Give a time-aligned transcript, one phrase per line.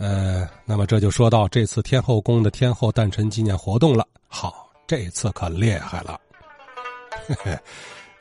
[0.00, 4.06] 呃，那么这就说到这次天后宫的天后诞辰纪念活动了。
[4.28, 6.18] 好，这次可厉害了，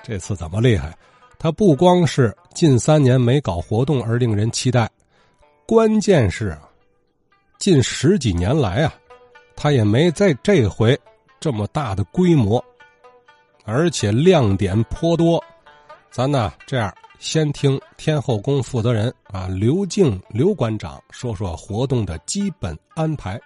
[0.04, 0.94] 这次怎么厉害？
[1.38, 4.90] 他不光是近三年没搞活动而令人期待，
[5.66, 6.58] 关键是
[7.58, 8.94] 近十几年来啊，
[9.56, 11.00] 他也没在这回
[11.40, 12.62] 这么大的规模，
[13.64, 15.42] 而且亮点颇多。
[16.12, 16.94] 咱呢这样。
[17.20, 23.40] 先听天后宫负责人啊，刘静刘馆长说说活动的基本安排。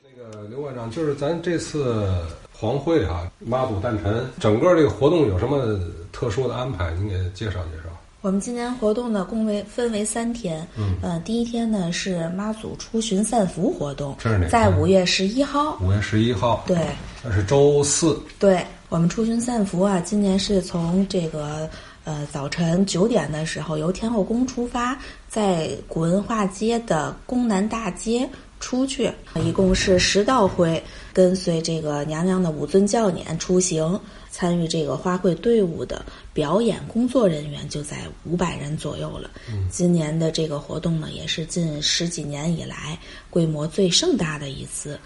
[0.00, 2.08] 那个刘馆长，就是咱这次
[2.52, 5.76] 皇会啊妈祖诞辰，整个这个活动有什么
[6.12, 6.92] 特殊的安排？
[6.94, 7.90] 您给介绍介绍。
[8.20, 10.64] 我们今年活动呢，共为分为三天。
[10.76, 14.46] 嗯，呃，第一天呢是妈祖出巡散福活动，这是哪？
[14.46, 15.76] 在五月十一号。
[15.82, 16.62] 五月十一号。
[16.64, 16.78] 对，
[17.24, 18.16] 那是周四。
[18.38, 21.68] 对我们出巡散福啊，今年是从这个。
[22.04, 28.28] 呃，早晨九点的时候，由天后宫出发，在古文化街的宫南大街
[28.58, 29.12] 出去，
[29.44, 39.30] 一共是十道会，跟随这个娘娘的五尊教辇出行，参与这个花卉队伍的表演工作人员就在五百人左右了。
[39.70, 42.98] 今年的这个活动呢，也是近十几年以来
[43.28, 44.98] 规模最盛大的一次。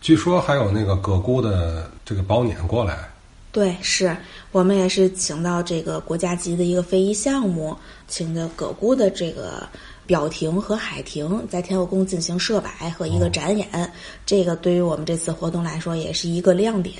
[0.00, 3.08] 据说还有那个葛姑的这个宝辇过来。
[3.52, 4.16] 对，是
[4.52, 7.76] 我们也是请到这个国家级的一个非遗项目，
[8.06, 9.68] 请的葛沽的这个
[10.06, 13.92] 表亭和海亭在天后宫进行设摆和一个展演，
[14.24, 16.94] 这个对于我们这次活动来说也是一个亮点。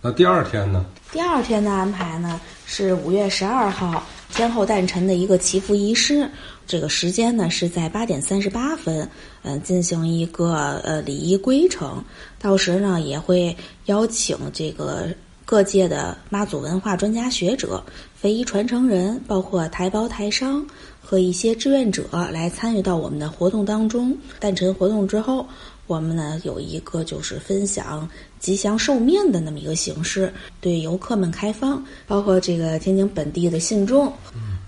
[0.00, 0.86] 那第二天呢？
[1.12, 6.26] 第二天的安排呢是五月十二号天后诞辰的一个祈福仪式，
[6.66, 9.06] 这个时间呢是在八点三十八分，
[9.42, 12.02] 嗯，进行一个呃礼仪规程，
[12.40, 15.08] 到时呢也会邀请这个。
[15.44, 17.82] 各界的妈祖文化专家学者、
[18.14, 20.64] 非遗传承人，包括台胞台商
[21.00, 24.16] 和一些志愿者来参与到我们的活动当中。
[24.38, 25.46] 诞辰活动之后，
[25.86, 34.12] 我们呢有一个就是分享吉祥寿面的那么一个形式，对游客们开放，包括这个天津本地的信众，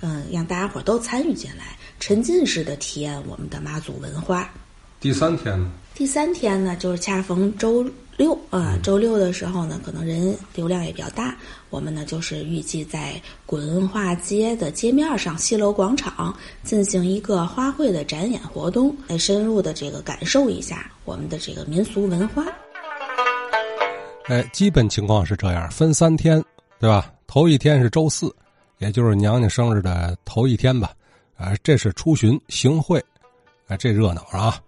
[0.03, 4.53] 嗯，让大家伙都参与进来，沉浸式的体验我们的妈祖文化。
[5.04, 5.70] 第三天呢？
[5.94, 7.84] 第三天呢，就是恰逢周。
[8.16, 11.37] 六啊，周六的时候呢，可能人流量也比较大。
[11.69, 22.47] 我们呢，就是预计在古文化街的街面上西楼广场进行一个花卉的展演活动，来深入的这个感受一下我们的这个民俗文化。
[24.28, 26.42] 哎，基本情况是这样，分三天，
[26.81, 27.12] 对吧？
[27.26, 28.34] 头一天是周四，
[28.78, 30.92] 也就是娘娘生日的头一天吧。
[31.36, 33.04] 啊，这是出巡行会，
[33.66, 34.59] 啊，这热闹啊。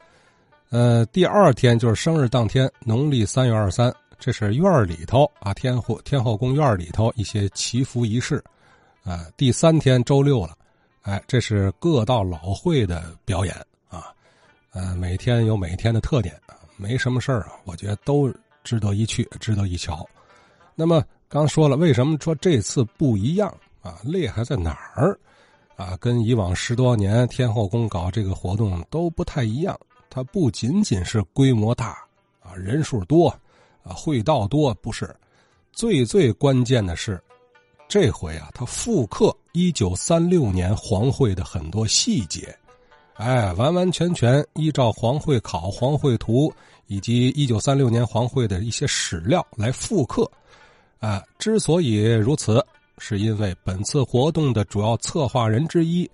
[0.70, 8.42] 呃，第二天就是生日当天，农历三月二三，这是院里头啊，天后天后宫院里头一些祈福仪式，
[9.04, 10.54] 啊，第三天周六了，
[11.02, 13.54] 哎，这是各道老会的表演
[13.88, 14.12] 啊，
[14.72, 16.34] 呃，每天有每天的特点，
[16.76, 18.28] 没什么事儿啊，我觉得都
[18.64, 20.04] 值得一去，值得一瞧。
[20.74, 23.48] 那么刚说了，为什么说这次不一样
[23.82, 24.00] 啊？
[24.02, 25.16] 厉害在哪儿？
[25.76, 29.78] 啊，跟以往十多年天后宫搞这个活动都不太一样。
[30.16, 31.98] 它不仅仅是规模大
[32.40, 33.28] 啊，人数多
[33.82, 35.14] 啊，会道多，不是。
[35.72, 37.22] 最最关键的是，
[37.86, 42.56] 这回啊，它复刻一九三六年黄会的很多细节，
[43.16, 46.50] 哎，完完全全依照黄会考、黄会图
[46.86, 50.26] 以及一九三六年黄会的一些史料来复刻。
[50.98, 52.64] 啊，之所以如此，
[52.96, 56.10] 是因为本次活动的主要策划人之一，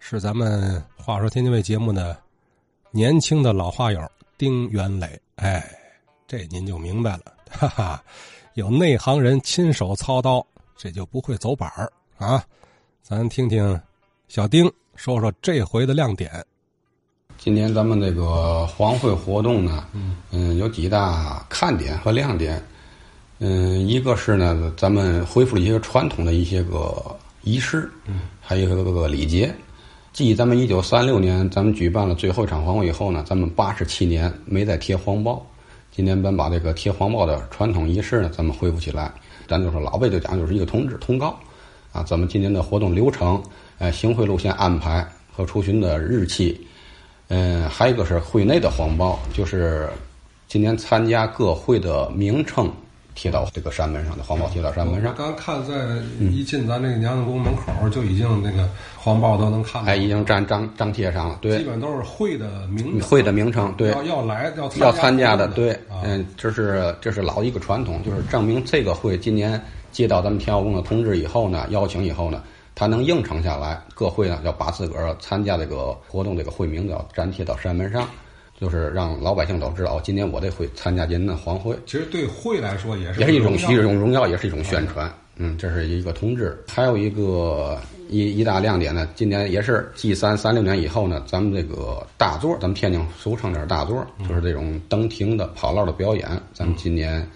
[0.00, 2.25] 是咱们话说天津卫节目的。
[2.90, 4.00] 年轻的老花友
[4.38, 5.68] 丁元磊，哎，
[6.26, 8.02] 这您就明白了，哈哈，
[8.54, 10.44] 有内行人亲手操刀，
[10.76, 12.42] 这就不会走板儿啊！
[13.02, 13.78] 咱听听
[14.28, 16.44] 小丁说说这回的亮点。
[17.38, 19.86] 今年咱们这个黄会活动呢，
[20.30, 22.62] 嗯，有几大看点和亮点，
[23.40, 29.54] 嗯，一个是呢，咱们恢复了一些传统的一些个仪式，嗯，还有一个个礼节。
[30.16, 35.46] 继咱们一九三六年咱们举办了最后一场黄会以后呢，咱们八十七年没再贴黄包。
[35.90, 39.12] 今年咱把这个贴黄包的传统仪式呢，咱们恢复起来。
[39.46, 41.38] 咱就说老辈就讲就是一个通知通告，
[41.92, 43.42] 啊，咱们今年的活动流程，
[43.76, 46.66] 呃，行会路线安排和出巡的日期，
[47.28, 49.86] 嗯，还有一个是会内的黄包，就是
[50.48, 52.72] 今年参加各会的名称。
[53.16, 55.12] 贴到这个山门上的黄包贴到山门上。
[55.16, 55.74] 刚看在
[56.20, 59.84] 一进咱那个娘娘宫门口，就已经那个黄包都能看。
[59.86, 61.38] 哎，已经粘张张贴上了。
[61.40, 63.00] 对，基本都是会的名。
[63.00, 63.90] 会的名称，对。
[63.90, 65.76] 要要来要要参加的，对。
[66.04, 69.60] 嗯，这是这是老一个传统，就是证明这个会今年
[69.90, 72.42] 接到咱们天后宫的通知以后呢，邀请以后呢，
[72.74, 78.06] 他能应承下来，各会呢要把自个儿参加这个活动这个会名要粘贴到山门上。
[78.60, 85.12] 就是让老百姓都知道，今年我得会参加您的黄会，其实对会来说也是也是一种一种荣耀，也是一种宣传。
[85.38, 86.58] 嗯，这是一个通知。
[86.66, 97.28] 还有一个一一大亮点呢，今年也是 G 三三六年以后呢，咱们这个大座，咱们天津俗称点大座，就是这种登亭的跑道的表演，咱们今年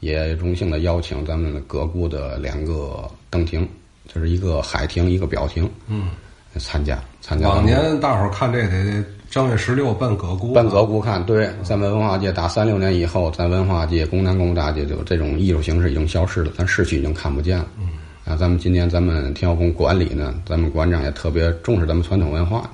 [0.00, 3.66] 也荣幸的邀请咱们各沽的两个登亭，
[4.12, 6.10] 就是一个海亭，一个表亭，嗯，
[6.58, 7.48] 参加参加。
[7.48, 9.02] 往年大伙儿看这得
[9.36, 17.66] 正月十六奔葛姑，奔葛姑看，对，咱们文化界打三六年以后，咱文化界、工南工大界就这种艺术形式已经消失了，咱市区已经看不见了。
[17.78, 17.88] 嗯，
[18.24, 22.70] 啊，咱们今年咱们天后宫管理呢，咱们馆长也特别重视咱们传统文化，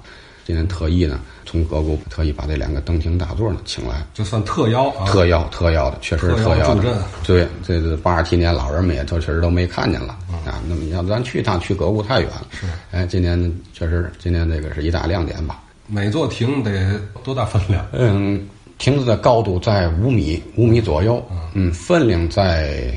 [0.46, 7.02] 今年特意呢从葛姑特意把这两个登亭大座呢请来，就算特邀啊，特邀特邀的，确实是特邀的。
[7.26, 10.16] 对，这这八十七年老人们也都确实都没看见了
[10.46, 10.62] 啊。
[10.68, 15.60] 那么你要咱去一趟去葛沽太远了，是，哎，今年确实今年这个是一大亮点吧。
[15.94, 17.86] 每座亭得多大分量？
[17.92, 18.48] 嗯，
[18.78, 21.22] 亭子的高度在五米，五米左右。
[21.52, 22.94] 嗯，分量在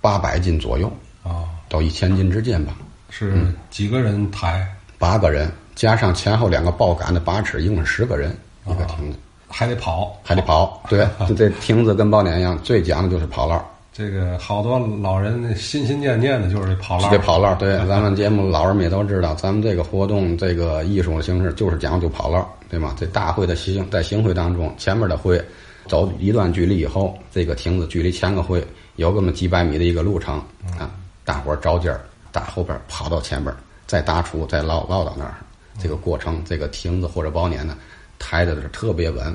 [0.00, 0.90] 八百斤左右，
[1.22, 2.74] 啊，到一千斤之间吧。
[3.10, 4.66] 是几个人抬？
[4.96, 8.34] 八个人加上前后两个抱杆的把尺，一共是十个人
[8.64, 10.82] 一个亭子，还得跑，还得跑。
[10.88, 11.06] 对，
[11.36, 13.62] 这亭子跟宝典一样，最讲的就是跑道。
[13.98, 22.94] 这个好多老人心心念念的就是这跑道，这跑道，对， 咱们节目老人们也都知道，咱们这个活动这个艺术的形式就是讲究跑道，对吗？
[22.96, 25.44] 这大会的行在行会当中，前面的会
[25.88, 28.64] 走一段距离以后，这个亭子距离前个会
[28.94, 30.36] 有这么几百米的一个路程
[30.78, 30.88] 啊，
[31.24, 33.52] 大伙儿着劲儿，打后边跑到前边，
[33.84, 35.34] 再搭出，再捞捞到那儿，
[35.82, 37.76] 这个过程，这个亭子或者包年呢，
[38.16, 39.26] 抬的是特别稳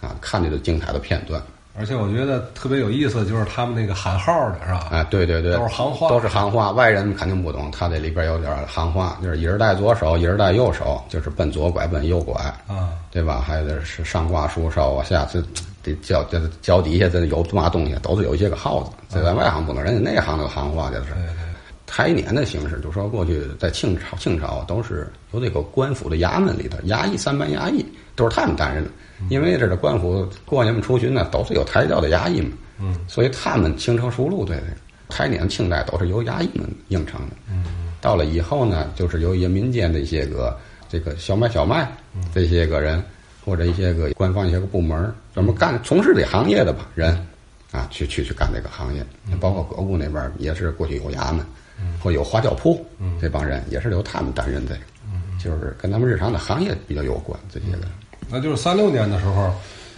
[0.00, 1.42] 啊，看着就精彩的片段。
[1.74, 4.88] 而且我觉得特别有意思，就是他们那个喊号的是吧？
[4.90, 12.34] 哎，对对对，都是行话都是行话，外人肯定不懂，他这里边有点行话，就是一人带左手，一人带右手，就是奔左拐，奔右拐，
[12.68, 13.42] 啊，对吧？
[13.46, 15.42] 还有是上挂树梢啊，下这
[15.82, 21.14] 这脚这脚底下这有嘛东西，都是有一些个号子，这在外行不懂，人家内行那个行话就是。
[21.14, 21.51] 对对，
[21.94, 27.84] 抬撵的形式，就说过去在清朝，清朝都是由这个官府的衙门里头，衙役三班衙役
[28.16, 28.90] 都是他们担任的，
[29.28, 34.68] 因为这个官府过年们出巡呢，都是有抬轿的衙役嘛，嗯，所以他们轻车熟路对这个
[35.10, 37.36] 抬撵清代都是由衙役们应承的。
[37.50, 37.64] 嗯，
[38.00, 40.58] 到了以后呢，就是由一些民间的一些个
[40.88, 41.92] 这个小买小卖
[42.34, 43.04] 这些个人，
[43.44, 47.14] 或者一些个官方一些个部门专门干从事这行业的吧人，
[47.72, 49.04] 啊，去去去干这个行业，
[49.40, 51.44] 包括葛固那边也是过去有衙门，
[51.98, 52.86] 或有花轿铺，
[53.20, 54.80] 这帮人也是由他们担任这个，
[55.42, 57.88] 就是跟咱们日常的行业比较有关这些个。
[58.28, 59.52] 那就是三六年的时候，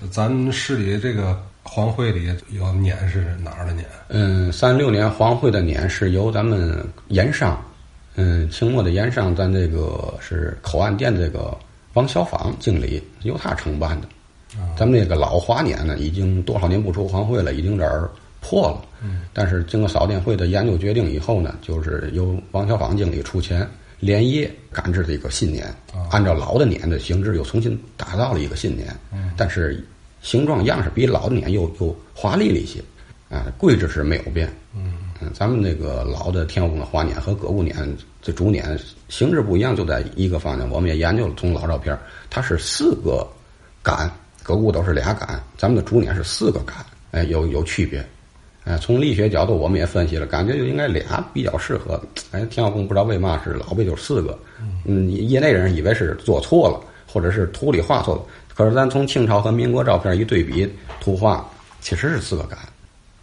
[0.08, 3.84] 咱市里这个黄会里有年是哪儿的年？
[4.08, 7.60] 嗯，三六年黄会的年是由咱们盐商，
[8.14, 11.56] 嗯，清末的盐商，咱这个是口岸店这个
[11.94, 14.06] 王小芳经理由他承办的。
[14.76, 18.10] 咱们那个老华年呢，已经多少年不出黄会了，已经有点儿
[18.40, 18.84] 破了。
[19.02, 23.68] 嗯，但是经过扫店会的研究决定以后呢，就是由王小芳经理出钱，
[24.00, 25.66] 连夜赶制这个新年，
[26.10, 28.94] 按照老的年的形制又重新打造了一个新年。
[29.12, 29.84] 嗯，但是
[30.22, 32.80] 形状样式比老的年又又华丽了一些，
[33.28, 34.48] 啊，规制是没有变。
[34.74, 34.94] 嗯，
[35.32, 38.78] 咱们那个老的天后宫的华年和葛物年这主年
[39.08, 41.96] 形制不一样，就在一个方面，我们也研究了，从老照片，
[42.28, 43.26] 它是四个
[43.82, 44.10] 杆，
[44.44, 46.76] 葛物都是俩杆，咱们的主年是四个杆，
[47.12, 48.04] 哎，有有区别。
[48.64, 52.00] 哎，从力学角度，我们也分析了，感觉就应该俩比较适合。
[52.30, 54.38] 哎，天后宫不知道为嘛是老辈就四个，
[54.84, 56.78] 嗯，业内人以为是做错了，
[57.10, 58.22] 或者是图里画错了。
[58.54, 60.70] 可是咱从清朝和民国照片一对比，
[61.00, 61.46] 图画
[61.80, 62.58] 其实是四个杆，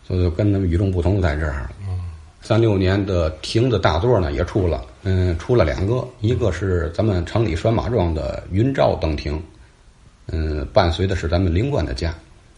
[0.08, 1.72] 所以就跟他们与众不同在这儿了。
[2.44, 9.42] 三六年的亭子大座呢也出了，嗯，出了两个，一个是咱们城里拴马庄的云照登亭，
[10.32, 12.14] 嗯，伴随的是咱们灵官的架，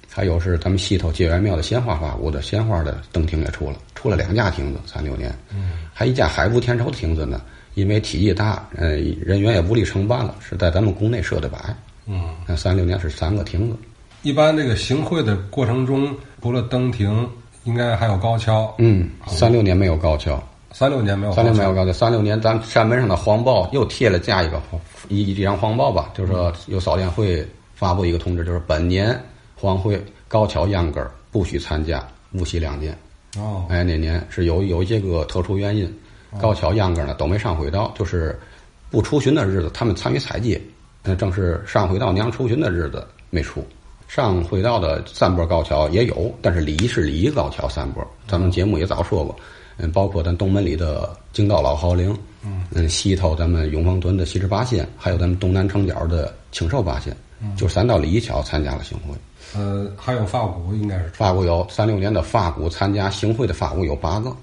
[0.09, 7.41] 还有是咱们西头界元庙的鲜花花屋的鲜花的登亭也出了，出了两架亭子，三六年，嗯，还一架海福天朝的亭子呢，
[7.73, 11.57] 因为体积大，呃，人员也无力承办了，是在咱们宫内设的摆，
[12.05, 13.77] 嗯，那三六年是三个亭子，
[14.21, 17.27] 一般这个行贿的过程中，除了登亭，
[17.63, 18.73] 应该还有高跷。
[18.77, 20.41] 嗯，三六年没有高跷。
[20.75, 24.59] 三六年没有三六没有高跷，三六年咱山门上的黄报又贴了加一个
[25.07, 27.45] 一一张黄报吧，就是说有扫店会
[27.83, 29.21] 发布一个通知，就是本年
[29.53, 32.97] 黄会高桥秧歌儿不许参加，勿系亮剑。
[33.37, 35.93] 哦，哎，那年是有有一些个特殊原因，
[36.39, 38.39] 高桥秧歌呢都没上会道，就是
[38.89, 40.57] 不出巡的日子，他们参与采集，
[41.03, 43.61] 那正是上会道娘出巡的日子没出。
[44.07, 49.35] 上会道的三波高桥也有，但是礼仪是礼仪高桥三波，咱们节目也早说过，
[49.77, 57.15] 嗯，包括咱东门里的京道老号陵，嗯，西头咱们永丰屯的西直八仙，还有咱们东南城角的青寿八仙，
[57.55, 59.15] 就三道李一桥参加了行会。
[59.55, 64.35] 呃，还有发鼓应该是发鼓有三六年的发鼓参加行会的发鼓有八个，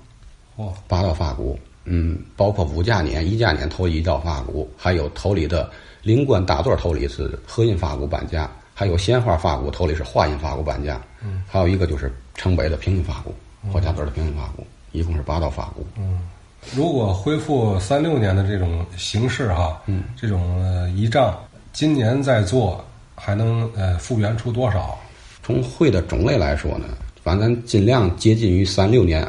[0.56, 5.68] 哦，八道发鼓，嗯，包括五甲年、一甲年头一道发鼓，还有头里的
[6.02, 13.34] 灵官大座头里是合印发鼓板架，还有鲜花发鼓头里是化音发鼓板架，嗯，还有一个就是城北的平行发鼓，
[13.72, 15.84] 霍家墩的平行发鼓，一共是八道发鼓。
[15.96, 16.20] 嗯，
[16.72, 21.36] 如果恢复三六年的这种形式哈，嗯，这种呃仪仗，
[21.72, 22.84] 今年再做
[23.20, 24.98] 还能呃复原出多少？
[25.42, 26.86] 从会的种类来说呢，
[27.22, 29.26] 反正咱尽量接近于三六年，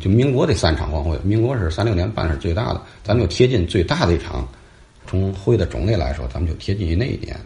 [0.00, 4.46] 就民国的三场黄会，民国是三六年办是最大的，咱们就贴近最大的一场。
[5.04, 7.36] 从会的种类来说，咱们就贴近于那一年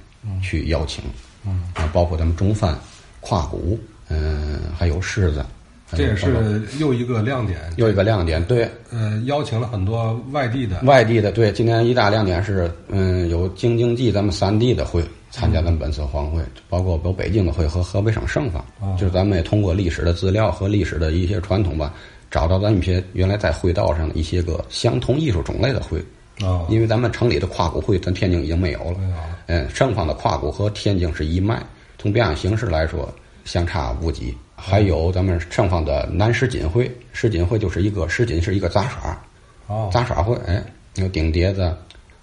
[0.43, 1.03] 去邀请，
[1.45, 2.79] 嗯，啊，包括咱们中饭、
[3.21, 3.79] 跨骨，
[4.09, 5.45] 嗯，还有狮子，
[5.91, 7.59] 这也是又一个亮点。
[7.77, 21.93] 又一个亮点，对，呃，邀请了很多外地的，外地的，对，今年一大亮点是，嗯，有京津冀咱们三地的会参加咱们本次黄会，包括有北京的会和河北省省坊，哦就是咱们也通过历史的资料和历史的一些传统吧，
[22.31, 25.99] 找到咱们一些原来在会道上的一些个相同艺术种类的会，
[26.47, 28.97] 啊，因为咱们城里的跨鼓会，咱天津已经没有了，
[29.47, 31.63] 嗯，省坊的跨鼓和天津是一脉，
[31.99, 33.13] 从表演形式来说
[33.45, 34.35] 相差无几。
[34.59, 39.23] 还有咱们省坊的南石锦会，石锦会就是一个石锦是一个杂耍，
[39.67, 40.65] 哦，杂耍会，哎，
[40.95, 41.77] 有顶碟子，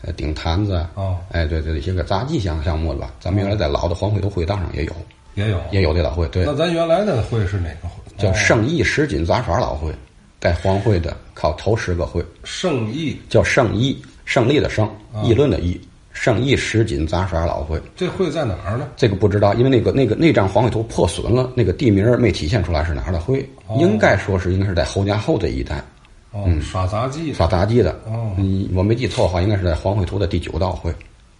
[0.05, 3.13] 呃，顶坛子，哦，哎，对对，一些个杂技项项目的吧。
[3.19, 4.91] 咱们原来在老的黄会头会道上也有，
[5.35, 8.01] 也有也有这老会，对那，咱原来的会是哪个会？
[8.17, 9.93] 叫哦圣义石锦杂耍老会，
[10.41, 15.79] 在黄会的靠头十个会，圣义，叫圣义，胜利的胜，哦议论的议，
[16.11, 17.81] 圣义石锦杂耍老会。
[17.95, 18.89] 这会在哪儿呢？
[18.97, 25.81] 这个不知道，因为那个那个那张黄会图破损了，那个地名儿没体现出来是哪儿的会，哦应该说是应该是在侯家后这一带
[26.33, 27.35] 哦，耍杂技的。
[27.35, 27.91] 耍杂技的。
[28.05, 30.93] 哦嗯，我没记错的话，应该是在黄会图的第九道会。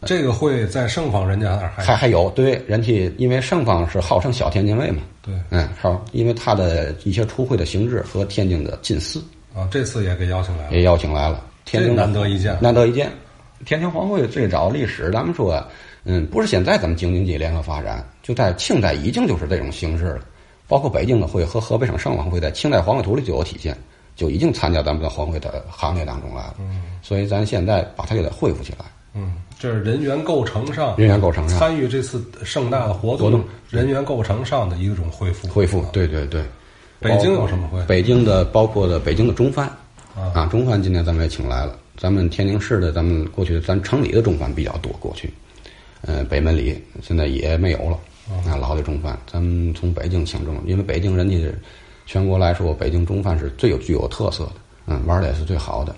[0.06, 9.22] 这个会在盛坊人家那儿还还还有对人家，因为盛坊是号称小天津卫嘛，对嗯，好，因为他的一些出会的形制和天津的近似，
[9.56, 10.82] 啊，这次也给邀请来了也。
[10.82, 11.42] 邀请来了。
[11.64, 13.10] 天津的难得一见难得一见。
[13.66, 15.66] 天津黄会最早历史，咱们说，
[16.04, 20.20] 嗯，不是现在咱们京津冀联合发展，就在清代已经就是这种形式了。
[20.68, 23.78] 包括北京的会和河北省盛坊会在清代黄会图里就有体现，
[24.16, 26.56] 就已经参加咱们的黄会的行列当中来了。
[26.60, 28.86] 嗯，所以咱现在把它给它恢复起来。
[29.16, 35.48] 嗯，这是人员构成上，人员构成上参与这次盛大的活活动人员构成上的一种恢复。
[35.48, 36.44] 恢复，对对对。
[37.00, 37.84] 北京有什么会？
[37.86, 39.68] 北京的包括的北京的中饭
[40.16, 41.78] 啊啊，中饭今天咱们也请来了。
[41.96, 45.32] 咱们天津市的，咱们过去咱城里的中饭比较多，过去，
[46.02, 48.00] 呃，北门里现在也没有了
[48.50, 51.60] 啊，老的中饭，咱们从北京请中，因为北京人家是
[52.06, 54.54] 全国来说，北京中饭是最有具有特色的，
[54.88, 55.96] 嗯，玩的也是最好的。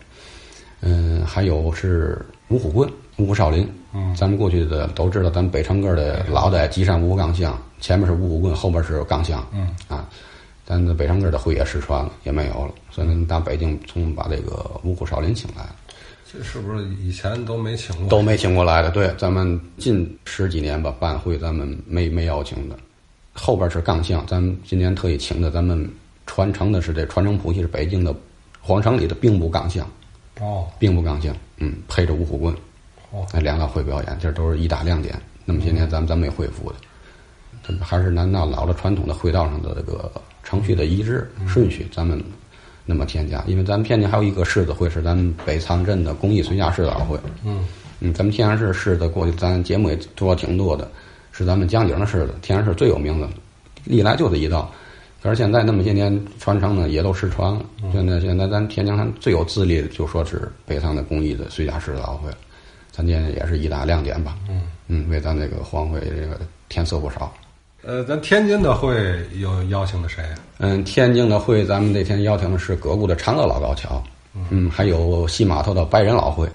[0.82, 3.68] 嗯，还有是五虎棍、五虎少林。
[3.98, 9.42] 嗯咱们过去的都知道，咱们北城根的老的吉山五虎钢箱，前面是五虎棍，后边是钢箱。
[9.54, 10.10] 嗯啊，
[10.66, 15.76] 咱的北城根的会也失传了，也没有了，所以咱打北京从把这个五虎少林请来了，
[16.30, 18.10] 这是不是以前都没请过？
[18.10, 18.92] 都没请过来的。
[18.92, 22.76] 对，咱们近十几年吧办会，咱们没没邀请的。
[23.36, 25.88] 后边是钢箱，咱们今年特意请的，咱们
[26.26, 28.16] 传承的是这传承谱系是北京的
[28.62, 29.86] 皇城里的兵部钢箱，
[30.40, 32.56] 哦兵部钢箱，嗯，配着五虎棍。
[33.12, 35.16] 哦，那两个会表演，这都是一大亮点。
[35.46, 40.12] 那么些年咱们咱没恢复的，还是按照老的传统的会道上的这个
[40.44, 42.22] 程序的一致顺序，咱们
[42.86, 43.44] 那么添加。
[43.48, 47.20] 因为咱们天津还有一个狮子会，是咱们北仓镇的公益孙家狮子老会。
[47.44, 47.64] 嗯
[48.00, 50.90] 嗯，咱们天津市狮子过去，咱节目也做挺多的，
[51.36, 53.28] 是咱们江景的狮子，天然市最有名的，
[53.84, 54.72] 历来就这一道。
[55.22, 57.62] 可是现在那么些年传承呢，也都失传了。
[57.92, 62.38] 现在现在咱天津还最有资历的，就说是北仓的工艺的随家狮子老会了。
[62.92, 64.38] 咱今天也是一大亮点吧。
[64.48, 66.40] 嗯嗯，为咱这个黄会这个
[66.70, 67.34] 添色不少。
[67.84, 68.96] 呃，咱天津的会
[69.40, 70.24] 有邀请的谁？
[70.60, 74.02] 嗯，天津的会，咱们那天邀请的是葛固的长乐老高桥，
[74.50, 76.48] 嗯，还有西码头的白人老会，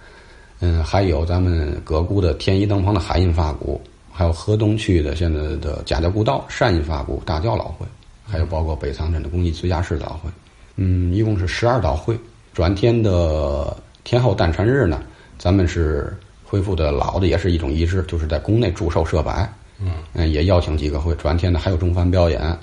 [0.61, 3.81] 嗯，还有咱们葛固的天一灯棚的海印发鼓，
[4.21, 7.87] 还有河东区的现在的家教古道单印发布大教老会，
[8.23, 10.29] 还有包括北仓镇的工艺随家师老会，
[10.77, 12.15] 嗯，一共是十二道会。
[12.53, 13.75] 转天的
[14.05, 15.03] 天后诞辰日呢，
[15.39, 19.51] 咱们是恢复的老的，也是一种仪式，就是在宫内祝寿设摆。
[19.79, 22.59] 嗯，也邀请几个会，转天呢还有中饭表演，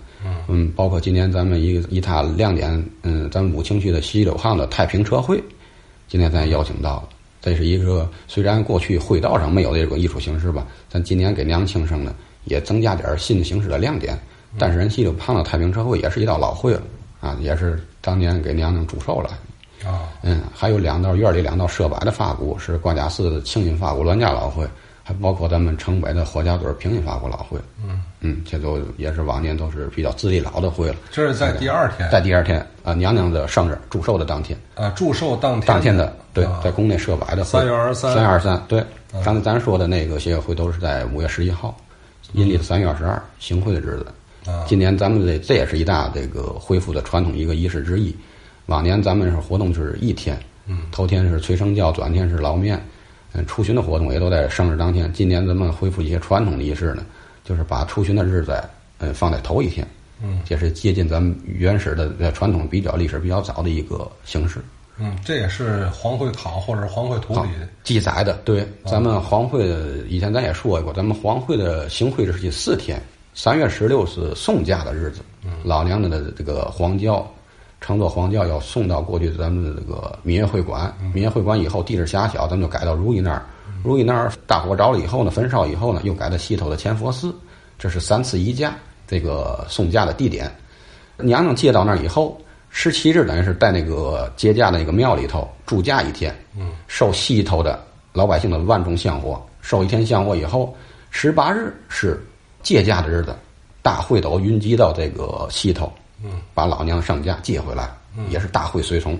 [0.47, 2.71] 嗯，包括今年咱们一个一大亮点，
[3.01, 5.43] 嗯，咱们武清区的西柳巷的太平车会，
[6.07, 7.09] 今天咱也邀请到了。
[7.41, 12.13] 这是一个虽然过去会道上没有这种艺术形式吧，但今年给娘庆生呢
[12.45, 14.17] 也增加点新的形式的亮点。
[14.57, 16.81] 但是人西柳胖的太平车会也是一道老会了
[17.19, 19.29] 啊，也是当年给娘娘祝寿了。
[19.85, 24.67] 啊，嗯，还有两道院里两道设摆的发鼓是挂家寺的庆运法鼓栾家老会，
[25.03, 30.95] 还包括咱们城北的霍家墩平民法鼓老会，嗯嗯，这都也是往年都是比较资历老的会了。
[31.11, 38.83] 这是在第二天，在第二天啊，娘娘的生日祝寿的当天啊，祝寿当天当天的对，在宫内设摆的三月二十三，三月二十三对。
[39.23, 41.77] 刚才咱说的那个协会会都是在五月十一号，
[42.33, 44.07] 阴历的三月二十二行会的日子。
[44.65, 48.15] 今年咱们这这也是一大这个恢复的传统一个仪式之一。
[48.65, 52.81] 往年咱们是活动就是一天，嗯头天是催生教，转天是捞面。
[53.33, 55.11] 嗯，出巡的活动也都在生日当天。
[55.13, 57.05] 今年咱们恢复一些传统的仪式呢，
[57.47, 58.61] 就是把出巡的日子，
[58.97, 59.87] 嗯，放在头一天。
[60.21, 64.59] 嗯，这是接近咱们原始的传统比较历史比较早的一个形式。
[64.97, 67.49] 嗯，这也是黄会考或者黄会图里
[67.83, 68.33] 记载的。
[68.43, 69.67] 对，咱们黄会
[70.09, 73.01] 以前咱也说过，咱们黄会的行会日期四天。
[73.33, 75.21] 三月十六是送嫁的日子，
[75.63, 77.25] 老娘子的这个黄轿。
[77.79, 83.45] 乘坐黄轿要送到过去咱们的这个民乐会馆，民乐会馆以后地势狭小，咱们就改到如意那儿。
[83.87, 87.33] 如意那儿大火着了以后呢，焚烧以后呢，又改到西头的千佛寺。
[87.79, 88.75] 这是三次移驾，
[89.07, 90.53] 这个送嫁的地点。
[91.19, 92.37] 娘娘接到那儿以后，
[92.69, 100.75] 十七日等于是在那个接驾的那个庙里头住驾一天，嗯受西头的老百姓的万众香火，受一天香火以后，
[101.09, 102.21] 十八日是
[102.61, 103.33] 接驾的日子，
[103.81, 105.89] 大会斗云集到这个西头。
[106.21, 107.89] 嗯，把老娘上驾接回来，
[108.29, 109.17] 也是大会随从。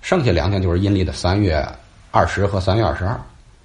[0.00, 1.64] 剩下两天就是阴历的三月
[2.10, 3.18] 二十和三月二十二，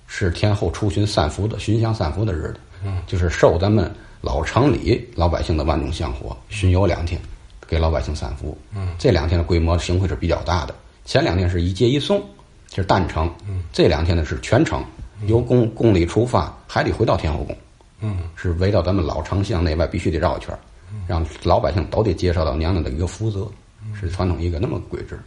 [0.07, 2.55] 是天后出巡散福的巡香散福的日子。
[2.83, 7.19] 嗯，就是受咱们老城里老百姓的万众香火，巡游两天，
[7.67, 8.57] 给老百姓散福。
[8.75, 10.73] 嗯，这两天的规模行会是比较大的。
[11.05, 12.23] 前两天是一接一送，
[12.73, 13.31] 是单程。
[13.47, 14.83] 嗯，这两天呢是全程，
[15.25, 17.57] 由宫宫里出发，还得回到天后宫。
[18.01, 20.57] 嗯，是围绕咱们老城巷内外必须得绕一圈。
[21.05, 23.45] 让老百姓都得接受到娘娘的一个福泽，
[23.99, 25.19] 是传统一个那么规制。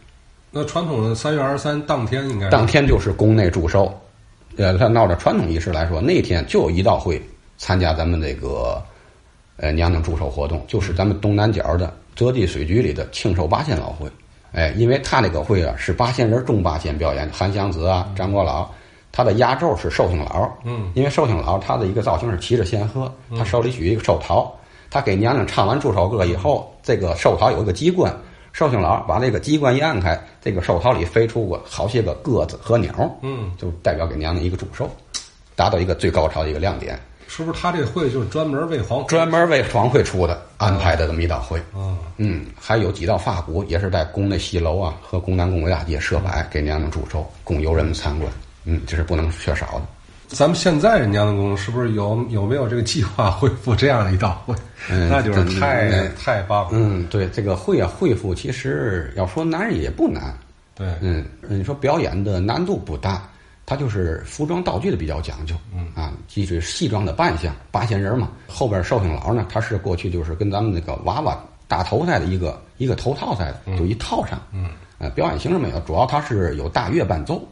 [0.49, 3.93] 那传统的三月二十三当天应该当天就是宫内祝寿，
[4.57, 7.21] 呃，他闹着传统仪式来说，那天就有一道会
[7.57, 8.81] 参加咱们这个
[9.57, 14.07] 呃娘娘祝寿活动，就是咱们东南角的泽地水局里的庆寿八仙老会。
[14.53, 18.69] 哎，因为他那个会啊是八仙人中八仙表演，韩湘子啊、张国老，
[19.11, 20.51] 他的压轴是寿星老。
[20.65, 24.53] 嗯，因为寿星老他的一个造型是骑着仙鹤，他手里举一个寿桃。
[24.89, 28.13] 他给娘娘唱完祝寿歌以后，这个寿桃有一个机关，
[28.53, 34.89] 寿星老把那个机关一按开，这个寿桃里飞出过好些个鸽子和鸟，嗯，就代表给娘娘一个祝寿，
[35.55, 36.99] 达到一个最高潮的一个亮点。
[37.27, 41.61] 是不是他这会就是专门为皇专门为皇会出的安排的这么一道会？
[41.73, 48.29] 嗯嗯，还有几道发鼓也是在宫内西楼啊和宫南宫北大街设摆，给娘娘祝寿，供游人们参观。
[48.65, 49.81] 嗯，这是不能缺少的。
[50.31, 54.55] 咱们现在人家的宫是不是有有没有这个计划 恢复这样的一道会？
[54.89, 56.69] 嗯，那就是太太棒了。
[56.71, 60.33] 嗯，对，这个会啊恢复，其实要说难也不难。
[60.73, 63.29] 对，嗯，你说表演的难度不大，
[63.65, 65.53] 它就是服装道具的比较讲究。
[65.75, 74.41] 嗯啊，即使戏装的扮相，八仙人嘛，后边寿星老呢，他是过去就是跟咱们那个娃娃大头赛的一个一个头套赛的，就一套上。
[74.53, 77.45] 嗯，呃，表演形式没有，主要它是有大乐伴奏。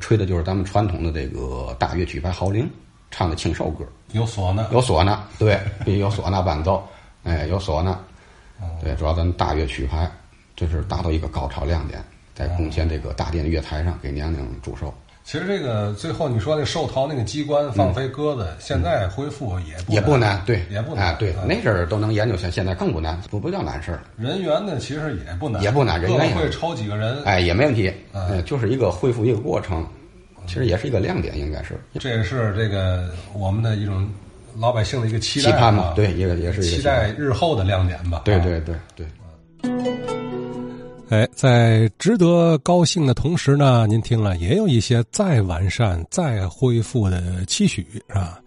[0.00, 2.68] 嗯，吹的就是咱们传统的这个大乐曲牌号铃，
[3.10, 6.82] 唱的庆寿歌，有唢呐，有唢呐，对，必须有唢呐伴奏，
[7.24, 7.98] 哎，有唢呐，
[8.82, 10.10] 对，主要咱大乐曲牌，
[10.56, 12.02] 就是达到一个高潮亮点，
[12.34, 14.92] 在贡献这个大殿的月台上给娘娘祝寿。
[15.30, 24.02] 其实这个最后你说那寿桃那个机关放飞鸽子，现在恢复也也不难，对，也不难，对，那阵儿都能研究，现现在更不难，不不叫难事儿。
[24.16, 29.86] 人员呢，其实也不难，也不难，人员会抽几个人，哎，也没问题，嗯，就是一个恢复一个过程，
[30.48, 31.78] 其实也是一个亮点，应该是。
[32.00, 34.10] 这也是这个我们的一种
[34.58, 38.22] 老百姓的一个期待，期盼嘛，对，也也是期待日后的亮点吧。
[38.24, 39.06] 对对对对。
[41.10, 48.40] 哎，在值得高兴的同时呢，您听了也有一些再完善、再恢复的期许，是吧？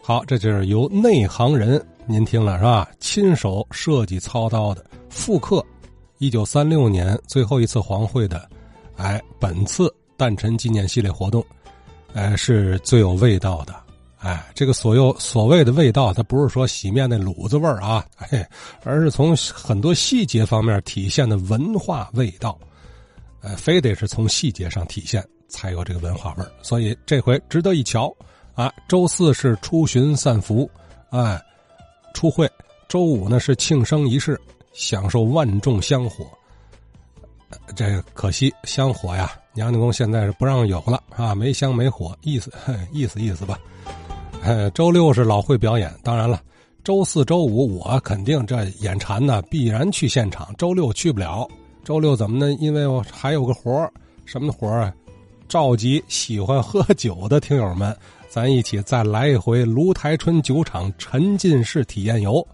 [0.00, 2.88] 好，这就是由内行人您听了是吧？
[3.00, 5.66] 亲手设计操刀的复刻
[6.18, 8.48] 一九三六年最后一次黄会的，
[8.96, 11.44] 哎，本次诞辰纪念系列活动，
[12.14, 13.74] 哎，是最有味道的。
[14.26, 18.44] 哎，这个所有所谓的味道，它不是说洗面那卤子味儿啊，哎，
[18.82, 22.58] 而是从很多细节方面体现的文化味道，
[23.40, 26.50] 呃，非得是从细节上体现才有这个文化味儿。
[26.60, 28.12] 所以这回值得一瞧
[28.56, 28.72] 啊！
[28.88, 30.68] 周四是出巡散福，
[31.10, 31.40] 哎，
[32.12, 32.48] 出会；
[32.88, 34.36] 周五呢是庆生仪式，
[34.72, 36.26] 享受万众香火。
[37.76, 42.50] 这可惜香火呀，娘娘宫现在是不让有了啊，没香没火，意思
[42.90, 43.56] 意思意思吧。
[44.46, 46.40] 呃，周六是老会表演，当然了，
[46.84, 50.54] 周四周五我肯定这眼馋呢，必然去现场。
[50.56, 51.48] 周六去不了，
[51.82, 52.56] 周六怎么呢？
[52.60, 53.90] 因为我还有个活
[54.24, 54.94] 什么活啊？
[55.48, 57.96] 召集喜欢喝酒的听友们
[58.28, 62.46] 咱一起再来一回芦台春酒厂沉浸式体验游。